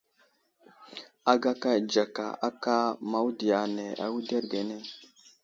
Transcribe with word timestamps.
Agaka 1.33 1.69
dzəka 1.89 2.25
aka 2.47 2.75
mawudiya 3.09 3.57
ane 3.65 3.85
awuderge 4.05 4.59
ane. 4.63 4.77